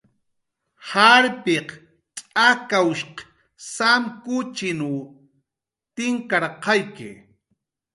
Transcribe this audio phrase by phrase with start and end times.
[0.87, 1.67] Jarpiq
[2.33, 3.17] tz'akawshq
[3.73, 4.93] samkuchinw
[5.95, 7.09] tinkirqayki